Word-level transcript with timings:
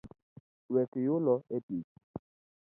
Wek 0.73 0.91
yulo 1.05 1.35
etich 1.55 1.91